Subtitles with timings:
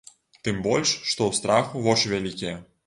[0.47, 2.61] Тым больш, што ў страху вочы вялікія.